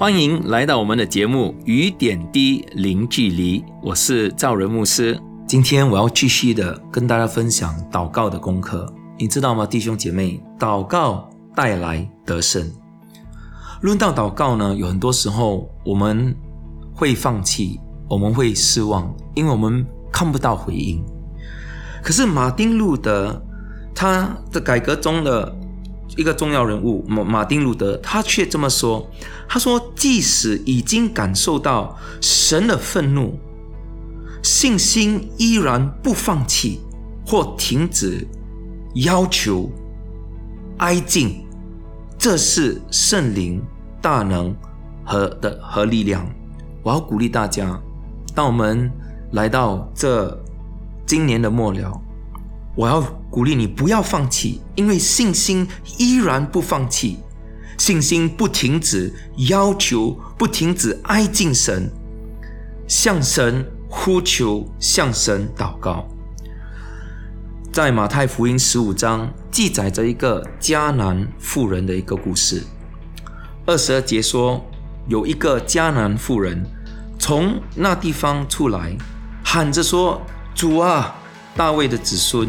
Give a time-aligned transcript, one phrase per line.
[0.00, 5.20] 欢迎来到我们的节目《雨点滴零距离》，我是赵仁牧师。
[5.46, 8.90] 今天我要继续的跟大家分享祷告的功课。
[9.18, 10.42] 你知道吗，弟兄姐妹？
[10.58, 12.66] 祷告带来得胜。
[13.82, 16.34] 论到祷告呢，有很多时候我们
[16.94, 17.78] 会放弃。
[18.08, 21.04] 我们会失望，因为我们看不到回应。
[22.02, 23.38] 可是马丁路德
[23.94, 25.54] 他的改革中的
[26.16, 29.08] 一个重要人物马马丁路德，他却这么说
[29.48, 33.38] ：“他说，即使已经感受到神的愤怒，
[34.42, 36.80] 信心依然不放弃
[37.24, 38.26] 或停止
[38.94, 39.70] 要求
[40.78, 41.46] 哀敬，
[42.18, 43.62] 这是圣灵
[44.02, 44.54] 大能
[45.04, 46.26] 和的和力量。
[46.82, 47.80] 我要鼓励大家。”
[48.34, 48.90] 当我们
[49.32, 50.40] 来到这
[51.04, 52.00] 今年的末了，
[52.80, 57.18] 我要鼓励你不要放弃，因为信心依然不放弃，
[57.76, 61.90] 信心不停止要求，不停止哀敬神，
[62.88, 66.08] 向神呼求，向神祷告。
[67.70, 72.64] 在马太福音十五章记载着一个迦南妇人的一个故事，
[73.66, 74.64] 二十二节说，
[75.06, 76.64] 有一个迦南妇人。
[77.18, 78.96] 从那地方出来，
[79.44, 80.22] 喊着说
[80.56, 81.14] ：“主啊，
[81.54, 82.48] 大卫的子孙，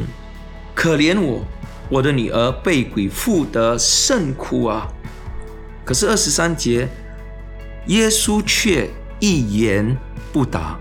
[0.74, 1.44] 可怜我，
[1.90, 4.88] 我的女儿被鬼附得甚苦啊！”
[5.86, 6.88] 可是二十三节，
[7.88, 9.98] 耶稣却一言
[10.32, 10.78] 不答。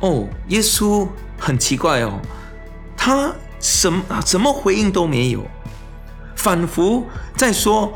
[0.00, 2.20] 哦，耶稣很奇怪哦，
[2.96, 5.44] 他什么什么回应都没有，
[6.34, 7.06] 仿佛
[7.36, 7.92] 在说：“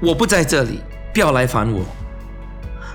[0.00, 0.80] 我不在这里，
[1.14, 1.84] 不要来烦我。”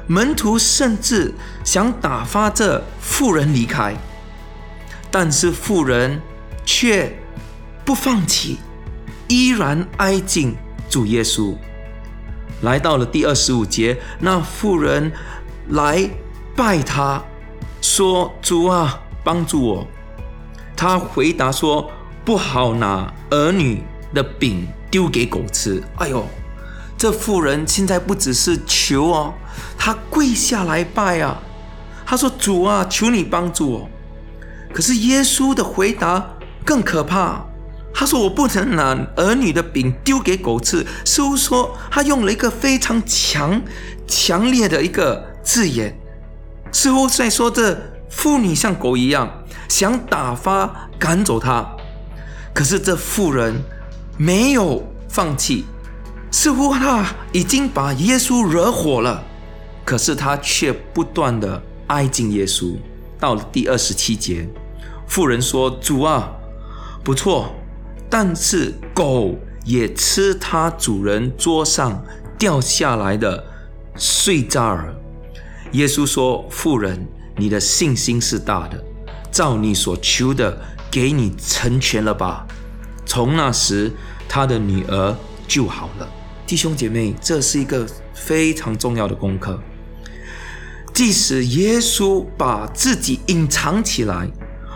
[0.08, 1.34] 门徒甚至
[1.64, 3.96] 想打发这妇人离开，
[5.10, 6.20] 但是妇人
[6.66, 7.16] 却
[7.92, 8.58] 不放弃，
[9.28, 10.56] 依然挨近
[10.90, 11.54] 主耶稣。
[12.62, 15.12] 来到了第二十五节，那妇人
[15.72, 16.10] 来
[16.56, 17.22] 拜他，
[17.82, 19.88] 说：“主啊，帮助我。”
[20.74, 21.92] 他回答说
[22.24, 26.26] ：“不好拿儿女的饼丢给狗吃。”哎呦！
[26.98, 29.34] 这妇人现在不只是求哦，
[29.78, 31.38] 她跪下来拜啊。
[32.06, 33.90] 她说：“主啊，求你帮助我。”
[34.74, 36.26] 可是耶稣的回答
[36.64, 37.51] 更可怕。
[37.94, 43.62] 他说：“我不能拿儿女的饼丢给狗吃。”似乎说他用了一个非常强、
[44.08, 45.96] 强烈的一个字眼，
[46.72, 47.78] 似乎在说这
[48.10, 51.66] 妇女像狗一样，想打发赶走他。
[52.54, 53.62] 可是这妇人
[54.18, 55.66] 没有放弃。
[56.34, 59.22] 似乎他已经把耶稣惹火了，
[59.84, 62.78] 可是他却不断的挨近耶稣。
[63.20, 64.48] 到了第二十七节，
[65.06, 66.32] 妇人说：“主啊，
[67.04, 67.54] 不错，
[68.12, 72.06] 但是狗也吃它主人桌上
[72.38, 73.44] 掉下来的
[73.96, 74.94] 碎渣儿。”
[75.72, 77.08] 耶稣说：“妇人，
[77.38, 78.84] 你的信心是大的，
[79.32, 80.60] 照你所求的，
[80.92, 82.46] 给你成全了吧。”
[83.08, 83.92] 从那时，
[84.28, 85.16] 他的女儿
[85.48, 86.08] 就好了。
[86.46, 89.58] 弟兄姐妹，这是一个非常重要的功课。
[90.94, 94.30] 即使耶稣把自己隐藏起来，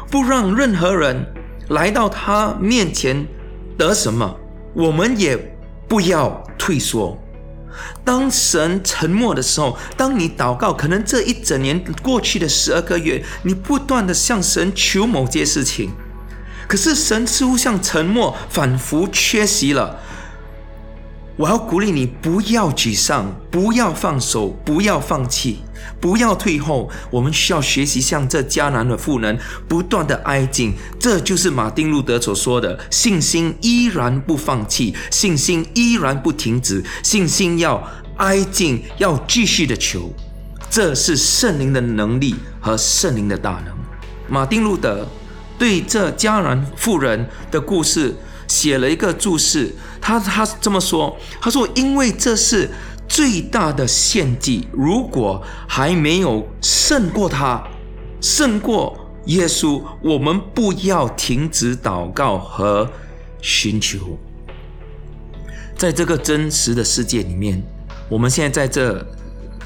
[0.09, 1.25] 不让任何人
[1.69, 3.25] 来到他面前
[3.77, 4.37] 得什么，
[4.73, 5.37] 我们也
[5.87, 7.17] 不要退缩。
[8.05, 15.91] 当神沉默的时候，当你祷告，可能这一整年过去的十二个月，你不断的向神求某件事情，
[16.67, 19.99] 可是神似乎像沉默，仿佛缺席了。
[21.37, 25.59] 我要鼓励你，不要沮丧，不要放手，不要放弃，
[25.99, 26.89] 不要退后。
[27.11, 29.37] 我们需要学习像这迦南的妇人，
[29.67, 30.73] 不断的挨近。
[30.97, 37.85] 这就是马丁路德所说的：信心依然不放弃，信心依然不停止，信心要
[38.15, 40.13] 挨近，要继续的求。
[40.69, 43.75] 这是圣灵的能力和圣灵的大能。
[44.29, 45.05] 马丁路德
[45.59, 48.15] 对这迦南妇人的故事。
[48.47, 49.73] 写了一个注释，
[50.05, 52.69] 他他这么说，他说：“因为这是
[53.07, 57.63] 最大的献祭，如果还没有胜过他，
[58.21, 62.87] 胜过耶稣，我们不要停止祷告和
[63.41, 64.19] 寻求。
[65.75, 67.63] 在这个真实的世界里面，
[68.07, 68.99] 我们现在在这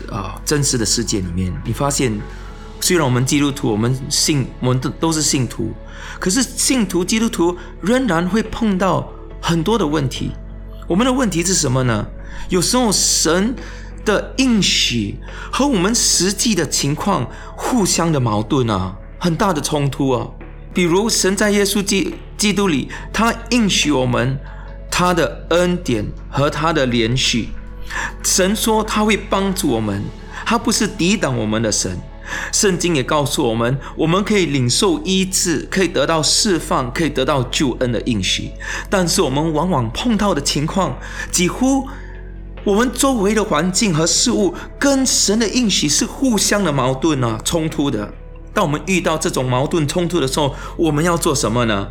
[0.09, 2.17] 啊真实的世界里面，你发现
[2.79, 5.73] 虽然我们基督徒，我们信，我们都都是信徒，
[6.17, 9.11] 可是信徒基督徒仍然会碰到
[9.49, 10.29] 很多的问题。
[10.87, 12.05] 我们的问题是什么呢？
[12.49, 13.55] 有时候神
[14.05, 15.17] 的应许
[15.51, 20.27] 和我们实际的情况互相的矛盾啊，很大的冲突啊。
[20.71, 24.39] 比如神在耶稣基基督里，他应许我们
[24.91, 27.49] 他的恩典和他的连续。
[28.23, 30.03] 神说他会帮助我们，
[30.45, 31.99] 他不是抵挡我们的神。
[32.51, 38.51] 圣经也告诉我们，我们可以领受医治，可以得到释放，可以得到救恩的应许。
[38.89, 40.97] 但是我们往往碰到的情况，
[41.31, 41.87] 几乎
[42.63, 48.13] 我们周围的环境和事物跟神的应许是互相的矛盾啊，冲突的。
[48.53, 51.87] 当我们遇到这种矛盾冲突的时候，我们要做什么呢？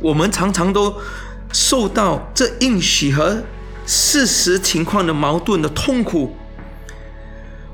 [0.00, 0.94] 我们常常都
[1.52, 3.42] 受到这应许和
[3.86, 6.36] 事实情况的矛盾的痛苦。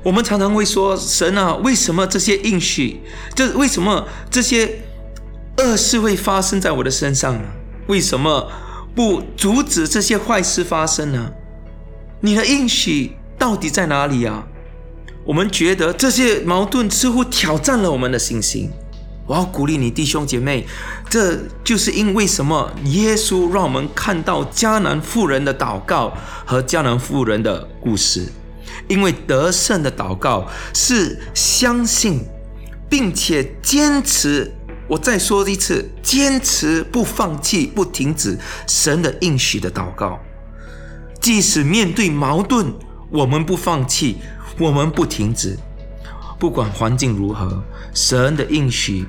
[0.03, 2.99] 我们常常会说：“神啊，为什么这些应许，
[3.33, 4.81] 这为什么这些
[5.57, 7.41] 恶事会发生在我的身上呢？
[7.87, 8.51] 为什么
[8.93, 11.31] 不阻止这些坏事发生呢？
[12.19, 14.45] 你的应许到底在哪里啊？”
[15.25, 18.69] 我们觉得这些矛盾似乎挑战了我们的信心。
[19.25, 20.67] 我要鼓励你，弟兄姐妹，
[21.09, 22.69] 这就是因为什么？
[22.83, 26.13] 耶稣让我们看到迦南妇人的祷告
[26.45, 28.33] 和迦南妇人的故事。
[28.87, 32.25] 因为得胜的祷告是相信，
[32.89, 34.51] 并且坚持。
[34.87, 38.37] 我再说一次，坚持不放弃、不停止
[38.67, 40.19] 神的应许的祷告。
[41.21, 42.73] 即使面对矛盾，
[43.09, 44.17] 我们不放弃，
[44.59, 45.57] 我们不停止。
[46.37, 47.63] 不管环境如何，
[47.93, 49.05] 神的应许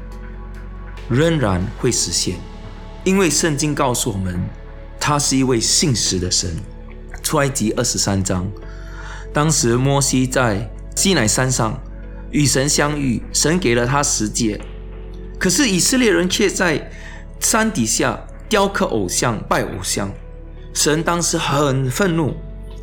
[1.09, 2.37] 仍然会实现。
[3.03, 4.41] 因为圣经告诉我们，
[5.01, 6.57] 他是一位信实的神。
[7.21, 8.49] 出埃及二十三章。
[9.35, 11.77] 当时摩西在西乃山上
[12.31, 14.61] 与神相遇，神给了他十诫，
[15.41, 16.89] 可是以色列人却在
[17.41, 18.17] 山底下
[18.49, 20.09] 雕刻偶像、拜偶像。
[20.73, 22.33] 神当时很愤怒，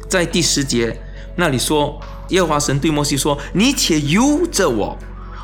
[0.09, 0.99] 在第十节
[1.37, 1.97] 那里说
[2.29, 4.97] ：“耶和华神对摩西说：‘你且由着我，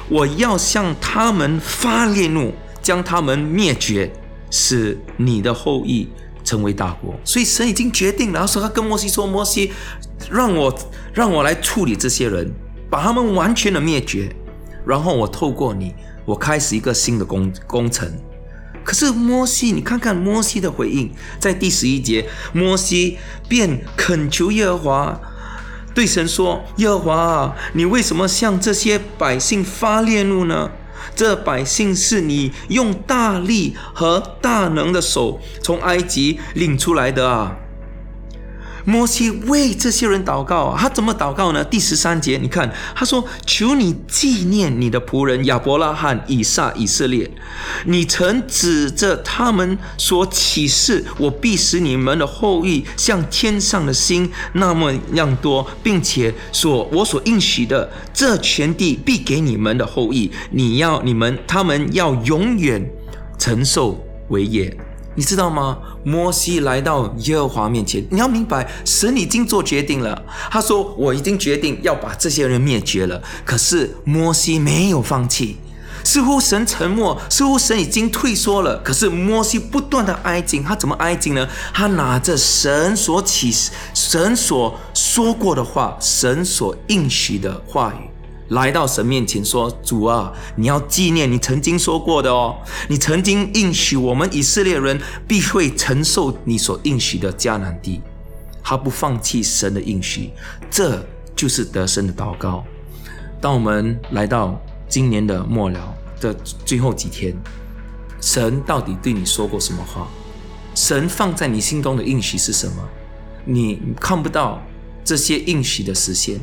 [0.09, 4.12] 我要向他们发烈怒，将他们灭绝，
[4.51, 6.09] 使你的后裔
[6.44, 9.71] 成为大国。’所以神已经决定了，然后说他跟摩西说：‘摩西。’
[10.29, 10.77] 让我
[11.13, 12.51] 让我来处理这些人，
[12.89, 14.29] 把他们完全的灭绝，
[14.85, 15.94] 然后我透过你，
[16.25, 18.12] 我开始一个新的工工程。
[18.83, 23.18] 可是摩西，你看看摩西的回应，在第十一节，摩西
[23.50, 25.21] 便恳求耶和华，
[25.94, 30.71] 对神说：“耶和华啊，你为什么向这些百姓发烈怒呢？
[31.15, 37.57] 这百姓是你用大力和大能的手从埃及领出来的啊！”
[38.88, 41.62] 摩西为这些人祷告，他怎么祷告呢？
[41.62, 47.30] 第十三节，你看，他说：“求你纪念你的仆人亚伯拉罕、以撒、以色列，
[47.84, 62.90] 你曾指着他们所起誓，我必使你们的后裔像天上的星那么样多，并且所我所应许的这全地必给你们的后裔，你要你们他们要永远
[63.38, 64.74] 承受为业。”
[65.18, 65.80] 你知道吗？
[66.04, 70.24] 摩西来到耶和华面前，你要明白，神已经做决定了。
[70.52, 75.57] 他说：“我已经决定要把这些人灭绝了。”可是摩西没有放弃，
[76.04, 78.78] 似乎神沉默，似乎神已经退缩了。
[78.83, 81.47] 可是摩西不断的挨近，他怎么挨近呢？
[81.74, 83.52] 他拿着神所启、
[83.95, 88.06] 神所说过的话、神所应许的话语。
[88.49, 92.56] 来到神面前说：“主啊，你要纪念你曾经说过的哦，
[92.87, 98.01] 你曾经应许我们以色列人必会承受你所应许的迦南地。”
[98.63, 100.31] 他不放弃神的应许，
[100.69, 102.66] 这就是得胜的祷告。
[103.39, 106.33] 当我们来到今年的末了的
[106.66, 107.33] 最后几天，
[108.19, 110.07] 神到底对你说过什么话？
[110.75, 112.89] 神放在你心中的应许是什么？
[113.45, 114.61] 你看不到
[115.04, 116.39] 这些应许的实现。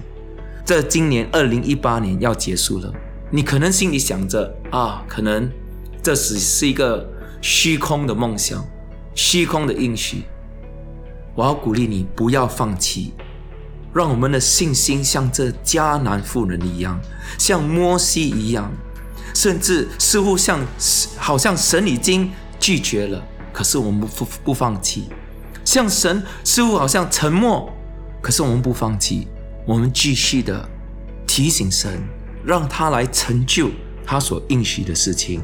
[0.65, 2.91] 这今年二零一八年要结束了，
[3.31, 5.51] 你可能心里想着啊，可能
[6.03, 7.07] 这只是一个
[7.43, 8.65] 虚空的梦想，
[9.15, 10.23] 虚空的应许。
[11.35, 13.13] 我要鼓励你不要放弃，
[13.93, 16.99] 让我们的信心像这迦南妇人一样，
[17.39, 18.73] 像摩西一样，
[19.35, 20.61] 甚至似乎像
[21.19, 25.11] 好像神已经拒绝了，可是我们不不放弃，
[25.63, 27.71] 像神似乎好像沉默，
[28.23, 29.29] 可是我们不放弃。
[29.67, 30.69] 我们继续的
[31.27, 32.03] 提醒神，
[32.45, 33.71] 让他来成就
[34.05, 35.43] 他所应许的事情。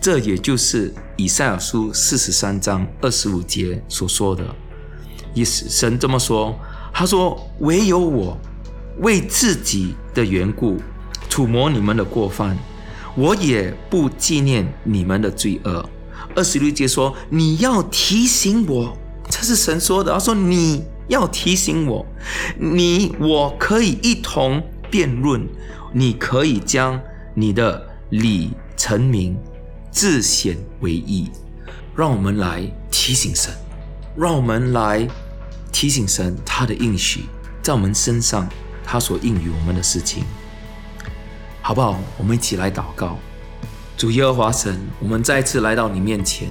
[0.00, 4.44] 这也就是以赛亚书四十三章二十五节所说的
[5.32, 5.66] 意思。
[5.68, 6.54] 神这么说
[6.92, 8.36] ：“他说，唯有我
[8.98, 10.76] 为自己的缘故，
[11.30, 12.58] 涂抹你们的过犯，
[13.16, 15.88] 我也不纪念你们的罪恶。
[16.34, 18.98] 二十六节说：“你要提醒我，
[19.30, 20.12] 这是神说的。
[20.12, 22.04] 他说你要提醒我，
[22.58, 25.46] 你我可以一同辩论，
[25.92, 27.00] 你可以将
[27.34, 29.36] 你的理成名，
[29.90, 31.30] 自显为义。
[31.96, 33.52] 让我们来提醒神，
[34.16, 35.06] 让我们来
[35.70, 37.20] 提醒神他的应许
[37.62, 38.48] 在我们身上，
[38.84, 40.24] 他所应予我们的事情，
[41.62, 42.00] 好不好？
[42.18, 43.16] 我们一起来祷告。”
[43.96, 46.48] 主耶和华神，我们再次来到你面前，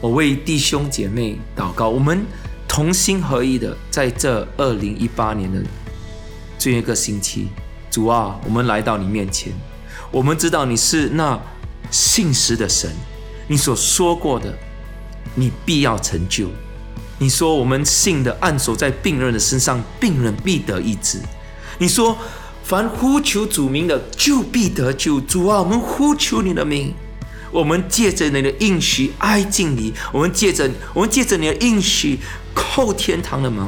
[0.00, 2.24] 我为弟兄姐妹祷告，我们
[2.78, 5.60] 同心合意的在这二零一八年的
[6.56, 7.48] 最后一个星期，
[7.90, 9.52] 主啊，我们来到你面前，
[10.12, 11.36] 我们知道你是那
[11.90, 12.88] 信实的神，
[13.48, 14.56] 你所说过的，
[15.34, 16.46] 你必要成就。
[17.18, 21.18] 你说我们信的按手在病人的身上，病人必得医治。
[21.78, 22.16] 你说。
[22.62, 25.18] 凡呼求主名的，就必得救。
[25.22, 26.92] 主啊，我们呼求你的名，
[27.50, 32.18] 我们借着你的应许挨近你，我们借着我们借着你的应许
[32.54, 33.66] 叩天堂的门。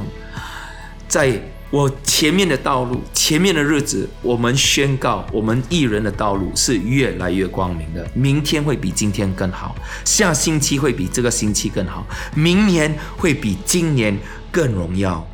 [1.09, 8.09] 在我前面的道路，前面的日子，我们宣告，我们一人的道路是越来越光明的。
[8.13, 14.19] 明天会比今天更好，下星期会比这个星期更好，明年会比今年
[14.51, 15.25] 更荣耀，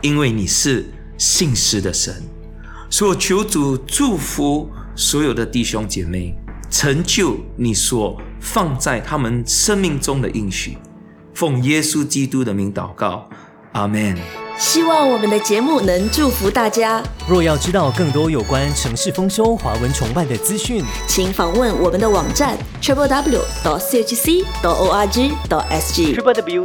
[0.00, 2.14] 因为你是信实的神。
[2.88, 6.34] 所以求主祝福所有的弟兄姐妹，
[6.70, 10.78] 成就你所放在他们生命中的应许。
[11.34, 13.28] 奉耶稣基督的名祷告，
[13.72, 14.16] 阿门。
[14.58, 17.02] 希望我们的节目能祝福大家。
[17.26, 26.14] 若要知道更多有关城市丰收、华文崇拜的资讯，请访问我们的网站 triple w dot chc dot org dot sg。
[26.14, 26.62] triple w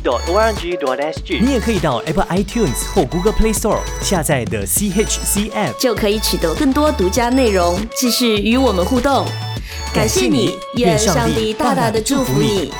[0.00, 1.40] dot chc dot org dot sg。
[1.40, 9.26] 你也可以到 Apple iTunes 或 Google Play Store 下载的 CHC App，就可以取得更多独家内容，继续与我们互动。
[9.94, 12.72] 感谢你，愿上帝大大的祝福你。